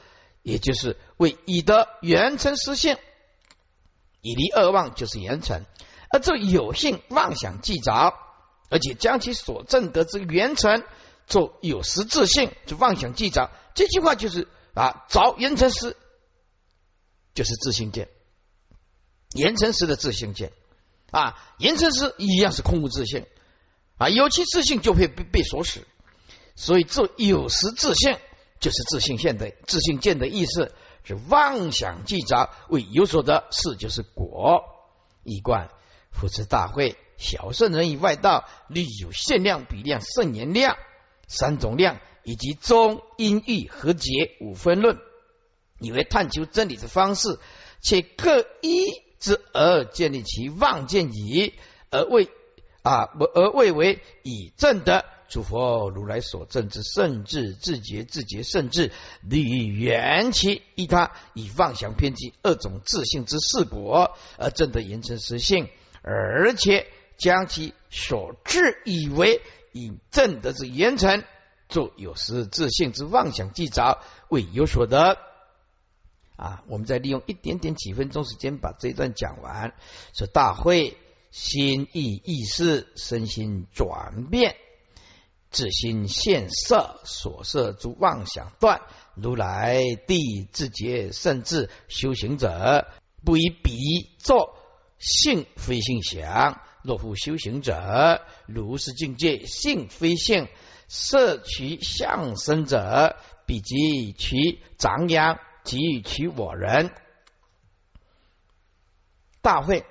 [0.42, 2.98] 也就是为以的圆成实性，
[4.22, 5.66] 以离二妄就是圆成。
[6.12, 8.14] 而这有性妄想既着，
[8.70, 10.84] 而且将其所证得之原成
[11.28, 13.52] 做有实质性，就妄想既着。
[13.76, 15.96] 这句话就是啊，着原成师
[17.34, 18.10] 就是自性见，
[19.36, 20.52] 原成师的自性见
[21.12, 23.26] 啊，原成师一样是空无自性
[23.98, 25.88] 啊，有其自性就会被被所使，
[26.56, 28.18] 所以做有实自性
[28.60, 34.64] 就是自性现的自性见的意思，是妄想既着为有所得，是就是果
[35.24, 35.70] 一贯。
[36.12, 40.78] 复持大会，小圣人以外道，立有限量、比量、圣言量
[41.28, 44.98] 三种量，以及中、阴、郁、和结五分论，
[45.80, 47.40] 以为探求真理的方式，
[47.82, 48.86] 且各一
[49.20, 51.54] 之而建立其妄见矣，
[51.90, 52.30] 而为
[52.82, 58.92] 啊，而为为以正的诸佛如来所证之圣智自觉自觉圣智，
[59.22, 65.70] 立缘起依他以妄想偏激二种自性之四果，而正得言成实性。
[66.10, 69.42] 而且将其所自以为
[69.72, 71.24] 以正德之言成，
[71.68, 75.20] 做有时自信之妄想记着，未有所得。
[76.36, 79.76] 啊，我们再利用一点点几分钟时间把这一段讲完。
[80.14, 80.98] 说大会
[81.32, 84.56] 心意意识身心转变，
[85.52, 88.82] 自心现色所摄诸妄想断，
[89.16, 92.88] 如来地自觉甚至修行者，
[93.26, 93.72] 不以彼
[94.18, 94.56] 作。
[95.00, 100.48] 性非性想，若复修行者，如是境界，性非性，
[100.90, 106.92] 摄取相生者，必及其长养，及其我人。
[109.42, 109.86] 大会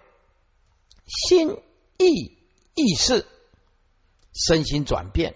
[1.07, 1.57] 心
[1.97, 2.37] 意
[2.75, 3.25] 意识
[4.35, 5.35] 身心转变，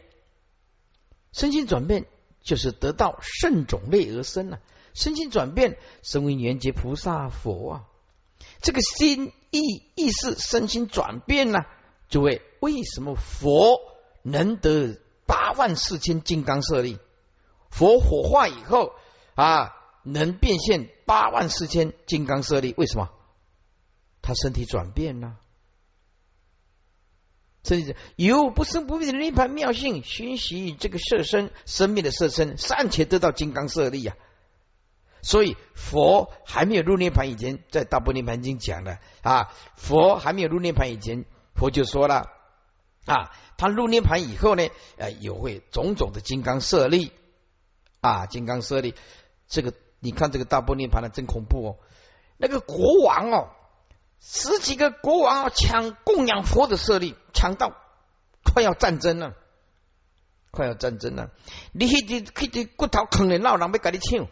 [1.32, 2.06] 身心转变
[2.42, 4.60] 就是得到圣种类而生了。
[4.92, 7.88] 身心转变，身为圆觉菩萨佛啊。
[8.62, 9.60] 这个心意
[9.94, 11.58] 意识身心转变呢？
[12.08, 13.80] 诸位，为什么佛
[14.22, 16.98] 能得八万四千金刚舍利？
[17.70, 18.92] 佛火化以后
[19.34, 19.72] 啊，
[20.04, 23.10] 能变现八万四千金刚舍利，为什么？
[24.20, 25.38] 他身体转变了，
[27.64, 34.16] 身体有不生不灭的涅盘妙性，熏习这个色身生命的色身，暂且得到金刚舍利呀。
[35.22, 42.28] 所以佛还没有入涅盘以前，在大波涅盘经讲的啊，佛还没有入涅盘以前，佛就说了
[43.06, 47.12] 啊，他入涅盘以后呢，呃，有会种种的金刚舍利
[48.00, 48.96] 啊，金刚舍利，
[49.46, 51.76] 这个你看这个大波涅盘的真恐怖哦，
[52.36, 53.50] 那个国王哦，
[54.18, 57.76] 十几个国王哦抢供养佛的舍利，抢到
[58.42, 59.34] 快要战争了，
[60.50, 61.30] 快要战争了，
[61.70, 64.26] 你去去去骨头啃的老人要跟你抢。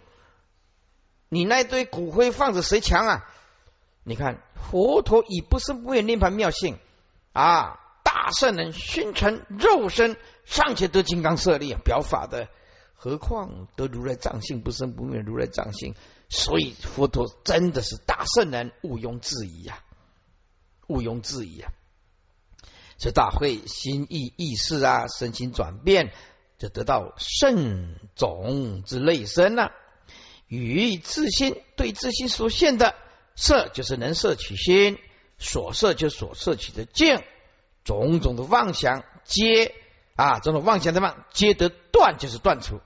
[1.30, 3.26] 你那堆骨灰放着谁强啊？
[4.02, 6.78] 你看佛陀以不生不灭涅盘妙性
[7.32, 12.48] 啊，大圣人熏成肉身尚且得金刚舍利表法的，
[12.94, 15.94] 何况得如来藏性不生不灭如来藏性？
[16.28, 19.78] 所以佛陀真的是大圣人，毋庸置疑呀，
[20.88, 21.72] 毋庸置疑啊！
[22.98, 26.12] 这大会心意意识啊，身心转变，
[26.58, 29.72] 就得到圣种之类身了。
[30.50, 32.96] 与自心对自心所现的
[33.36, 34.98] 色，就是能摄取心
[35.38, 37.22] 所摄，就所摄取的境，
[37.84, 39.72] 种种的妄想皆
[40.16, 42.80] 啊，种种妄想的妄皆得断，就是断除。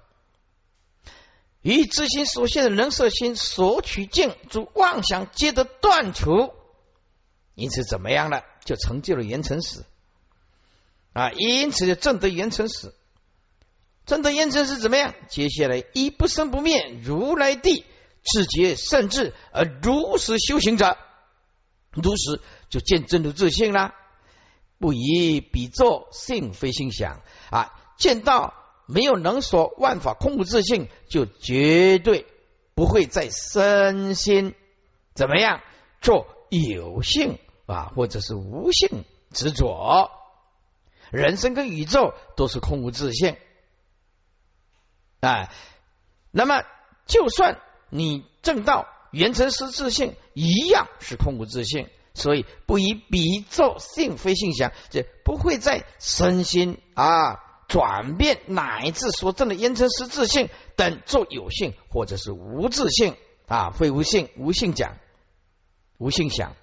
[1.62, 6.52] 与自心所现的能色心所取境，诸妄想皆得断除。
[7.54, 8.44] 因此怎么样了？
[8.66, 9.86] 就成就了圆成死
[11.14, 11.30] 啊！
[11.32, 12.94] 因此就证得圆成死。
[14.06, 15.14] 真的验证是怎么样？
[15.28, 17.84] 接下来一不生不灭如来地
[18.22, 20.96] 自觉甚至而如实修行者，
[21.90, 23.94] 如实就见真如自信啦。
[24.78, 28.52] 不以比作性非心想啊，见到
[28.86, 32.26] 没有能所万法空无自性，就绝对
[32.74, 34.54] 不会在身心
[35.14, 35.62] 怎么样
[36.02, 40.10] 做有性啊，或者是无性执着。
[41.10, 43.36] 人生跟宇宙都是空无自性。
[45.24, 45.50] 哎，
[46.30, 46.62] 那么
[47.06, 47.58] 就算
[47.88, 64.98] 你正道原成实自性，一样是空无自性，所以不以比作性非性想，这不会在身心啊转变乃至所证的原成实自性等做有性或者是无自性啊，非无性无性讲
[65.96, 66.54] 无性想。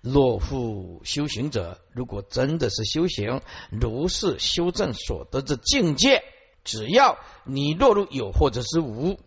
[0.00, 6.22] 若复修行者，如果真的是修行，如是修正所得之境界。
[6.68, 9.18] 只要你落入有或者是无，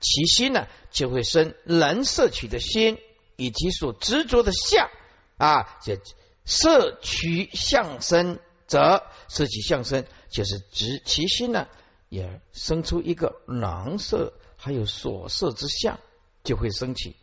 [0.00, 2.98] 其心呢就会生能摄取的心，
[3.36, 4.90] 以及所执着的相
[5.38, 5.98] 啊，这
[6.44, 11.68] 摄取相生则摄取相生，就是指其心呢
[12.10, 15.98] 也生出一个能色还有所摄之相，
[16.44, 17.16] 就会升起，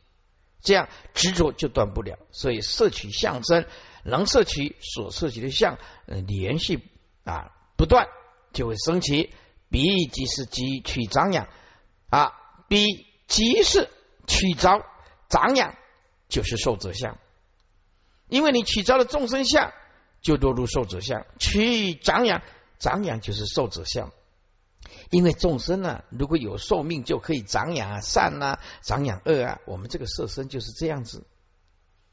[0.64, 2.18] 这样执着就断不了。
[2.32, 3.68] 所以摄取相生，
[4.04, 6.82] 能摄取所摄取的相，呃连续
[7.26, 8.08] 啊不断
[8.54, 9.32] 就会升起。
[9.70, 11.48] 彼即是即取长养
[12.10, 12.32] 啊，
[12.70, 13.90] 彼即是
[14.26, 14.86] 取着
[15.28, 15.76] 长养，
[16.30, 17.18] 就是受者相。
[18.30, 19.74] 因为你取着了众生相，
[20.22, 22.42] 就落入受者相；取长养，
[22.80, 24.12] 长养就是受者相。
[25.10, 29.60] 因为众生呢，如果有寿命，就可以长养啊善啊，长养恶啊。
[29.66, 31.26] 我们这个色身就是这样子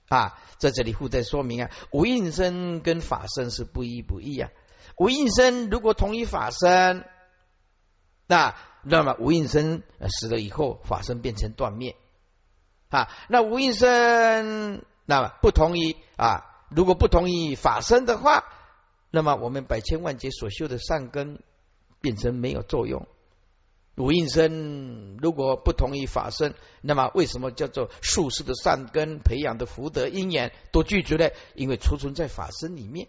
[0.08, 0.40] 啊。
[0.58, 4.50] 在这里附带说明啊，无应身跟法身是不一不异啊。
[4.96, 7.06] 无应身如果同一法身。
[8.26, 11.96] 那那么无应身死了以后，法身变成断灭
[12.88, 13.08] 啊。
[13.28, 18.44] 那无应身那么不同意啊，如果不同意法身的话，
[19.10, 21.42] 那么我们百千万劫所修的善根
[22.00, 23.06] 变成没有作用。
[23.96, 31.28] 无应身如果不同意法身，那么为什么叫做术士的善根培养的福德因缘都拒绝呢？
[31.54, 33.06] 因为储存在法身里面。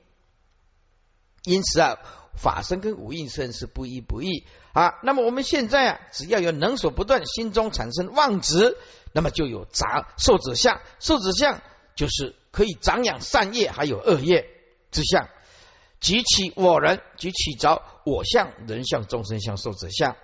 [1.45, 1.97] 因此啊，
[2.36, 4.95] 法身跟无应身是不一不异啊。
[5.03, 8.77] 那么我们现在啊，只要有能所不断，心中产生妄执，
[9.13, 10.81] 那么就有长受者相。
[10.99, 11.62] 受者相
[11.95, 14.49] 就是可以长养善业，还有恶业
[14.91, 15.30] 之相。
[16.01, 20.15] 举起我人，举起着我相、人相、众生相、受者相。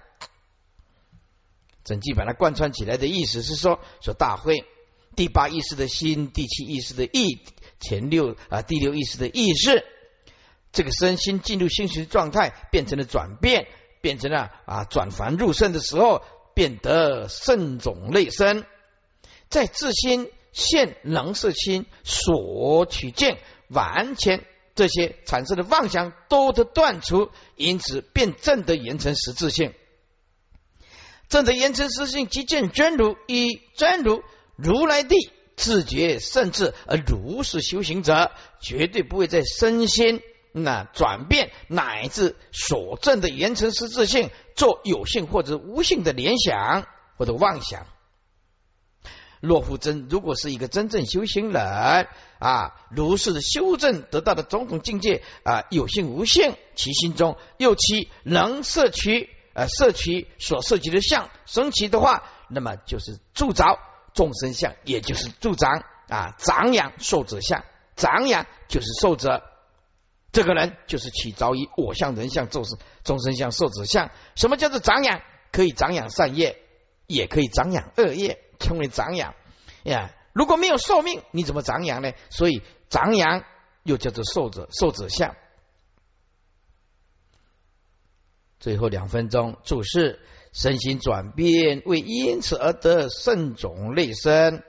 [1.84, 4.66] 整句把它贯穿起来的意思是说：说大会
[5.16, 7.40] 第八意识的心，第七意识的意，
[7.80, 9.84] 前六啊第六意识的意识。
[10.72, 13.68] 这个身心进入心学状态，变成了转变，
[14.02, 18.66] 变成了啊转凡入圣的时候，变得圣种类身，
[19.50, 24.46] 在自心现能色心所取见，完全
[24.76, 29.74] 这些产生的妄想都得断除，因此便正的言成实质性。
[31.28, 34.24] 正的言成实性，即见真如，以真如
[34.58, 35.16] 如来地
[35.56, 46.86] 自觉甚至，而如是修行者，绝对不会在身心那转变乃至所证的言成实质性，做有性或者无性的联想
[47.18, 47.86] 或者妄想。
[49.40, 63.80] 若复真，如果是一个真正修行人啊，如是修正得到的种种境界啊，有性无性，其心中又其能摄取呃摄取所涉及的相升起的话，那么就是助长
[64.14, 69.42] 众生相，也就是助长啊长养受者相，长养就是受者，
[70.32, 74.12] 这个人就是起着于我相、人相、众生众生相、受者相。
[74.36, 75.22] 什么叫做长养？
[75.52, 76.62] 可以长养善业，
[77.08, 78.44] 也可以长养恶业。
[78.60, 79.34] 称为长养
[79.84, 82.14] 呀，如果没有寿命，你怎么长养呢？
[82.30, 83.44] 所以长养
[83.82, 85.36] 又叫做寿者，寿者相。
[88.60, 90.20] 最后两分钟注释：
[90.54, 94.62] 身心转变，为因此而得圣种类生，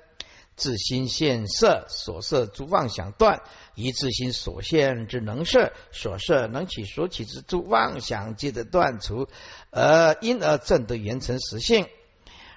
[0.56, 3.42] 自心现色，所色诸妄想断，
[3.74, 9.28] 一自心所现之能摄，所摄能起所起之诸妄想，皆得断除，
[9.70, 11.86] 而因而证得圆成实性。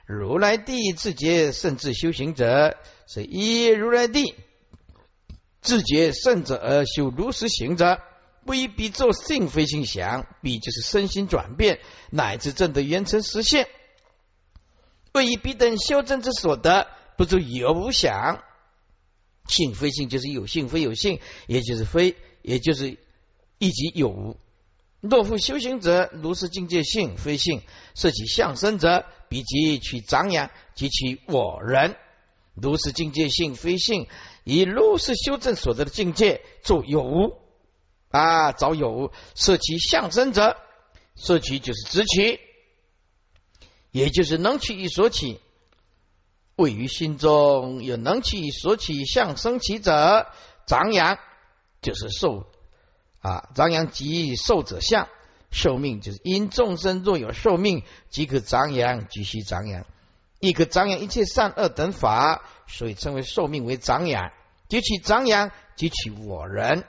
[0.06, 4.36] 如来地自觉甚至修行者，是一如来地
[5.62, 8.00] 自觉甚者而修如实行者，
[8.46, 11.80] 不以彼作性非性想，彼就是身心转变，
[12.12, 13.68] 乃至证得圆成实现。
[15.12, 16.88] 不以彼等修正之所得，
[17.18, 18.44] 不足以有无想，
[19.48, 22.98] 性非性就是有性非有性，也就是非，也就是
[23.58, 24.38] 一即有无。
[25.02, 27.62] 若复修行者，如是境界性非性，
[27.94, 31.96] 设起相生者，彼即取长养及其我人。
[32.56, 34.08] 如是境界性非性，
[34.46, 37.38] 以如是修正所得的境界做有无
[38.10, 40.58] 啊，找有无，设其相生者，
[41.16, 42.40] 设其就是直取，
[43.92, 45.40] 也就是能取与所起，
[46.56, 50.28] 位于心中有能取与所起相生起者，
[50.66, 51.18] 长阳
[51.82, 52.46] 就是受。
[53.22, 55.08] 啊，长养即寿者相，
[55.50, 59.86] 寿命就是因众生若有寿命，即可长养，即须长养，
[60.40, 64.32] 亦可长养一切善恶等法，所以称为寿命为长养。
[64.68, 66.86] 即取长养，即取我人，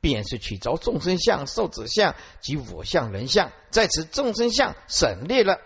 [0.00, 5.60] 便是取着众生相、寿者相及我相、人相，在此众生相省略了。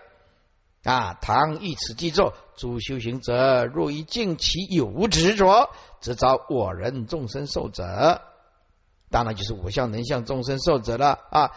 [0.83, 5.69] 啊，唐一此记作：诸修行者若以尽其有无执着，
[5.99, 8.21] 则遭我人众生受者。
[9.09, 11.51] 当然就是我相、能相、众生受者了啊！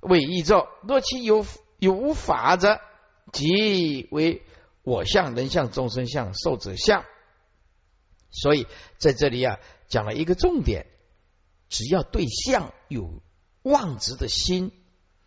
[0.00, 1.44] 为义咒，若其有
[1.78, 2.80] 有无法者，
[3.32, 4.42] 即为
[4.82, 7.04] 我相、能相、众生相、受者相。
[8.30, 8.66] 所以
[8.98, 9.58] 在这里啊，
[9.88, 10.86] 讲了一个重点：
[11.68, 13.20] 只要对象有
[13.62, 14.72] 妄执的心，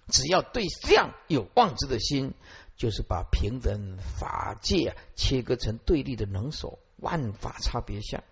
[0.08, 2.34] 只要对象有妄执的心，
[2.76, 8.24] 就是把平等法界切割成对立的能所，万法差别相。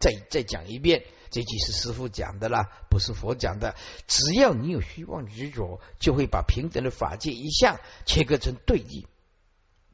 [0.00, 1.04] 再再讲一遍。
[1.30, 3.74] 这句是师傅讲的啦，不是佛讲的。
[4.06, 9.06] 只要你有虚妄执着，就会把平等的法界一项切割成对立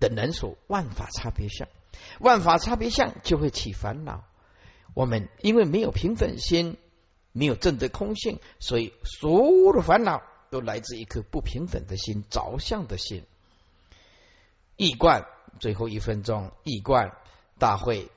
[0.00, 1.68] 的能所万法差别相，
[2.18, 4.24] 万法差别相就会起烦恼。
[4.94, 6.76] 我们因为没有平等心，
[7.30, 13.24] 没有正得空性，所以所有的烦恼都来自一颗不平等的心、着相的心。
[14.78, 15.26] 易观
[15.58, 17.12] 最后一分钟，易观
[17.58, 18.08] 大会。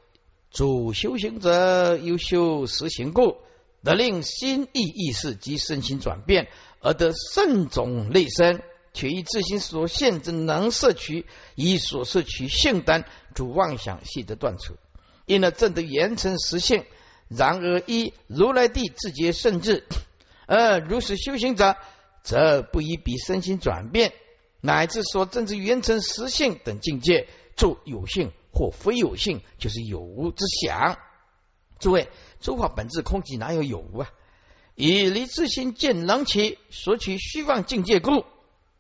[0.52, 3.38] 主修行者优修实行故，
[3.84, 6.50] 得令心意意识及身心转变，
[6.82, 8.62] 而得圣种内生，
[8.94, 14.76] 却以自心所现之能摄取，以所摄取性单主妄想系得断除，
[15.26, 16.86] 因而正得严成实性。
[17.28, 19.88] 然而一如来地自觉甚至，
[20.46, 21.76] 而如是修行者，
[22.22, 24.14] 则不以彼身心转变，
[24.62, 28.32] 乃至所证之圆成实性等境界，作有性。
[28.54, 31.00] 或非有性，就是有无之想。
[31.80, 32.10] 诸位，
[32.42, 34.10] 诸法本质空寂，哪有有无啊？
[34.76, 38.26] 以离自心见能起所取虚妄境界故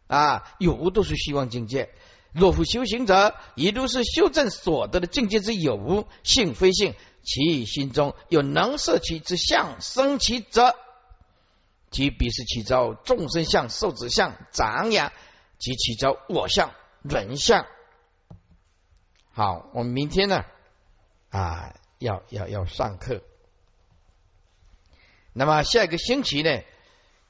[0.08, 1.90] 啊，有无都是虚妄境界。
[2.34, 10.76] 若复修行者，以如是修正所得的境界之有无性非性，其心中有能摄取之相生起者，
[11.92, 15.14] 即彼是起招众生相、受子相、长养，
[15.62, 17.68] 及起着我相、人相。
[19.32, 20.44] 好，我们明天呢
[21.30, 23.22] 啊，要要要上课。
[25.34, 26.64] 那么下一个星期呢，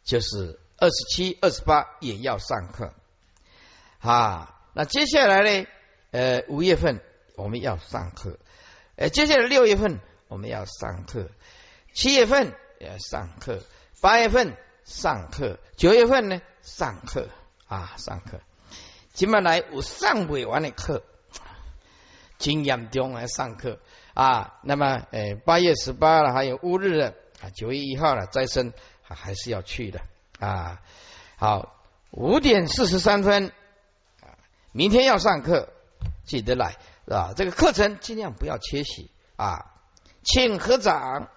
[0.04, 2.94] 就是二十七、二十八也要上课。
[4.00, 5.68] 啊，那接下来呢，
[6.12, 7.04] 呃，五月份
[7.36, 8.40] 我们要上课，
[8.96, 11.30] 呃，接下来六月份我们要上课，
[11.94, 13.62] 七月份要上课，
[14.02, 14.56] 八月份
[14.86, 17.28] 上课，九月份呢上课
[17.72, 18.42] 啊，上课。
[19.14, 21.04] 今晚来我上未完的课，
[22.38, 23.80] 经验中来上课
[24.14, 24.60] 啊。
[24.62, 30.02] 那么，呃，八月十八了，还有乌日的啊，九月一号了，再生还是要去的
[30.38, 30.82] 啊。
[31.38, 31.74] 好，
[32.10, 33.54] 五点四十三分
[34.20, 34.36] 啊，
[34.74, 35.70] 明天要上课，
[36.26, 36.76] 记得来
[37.08, 37.32] 啊。
[37.38, 39.72] 这个课程尽量不要缺席啊，
[40.24, 41.30] 请合掌。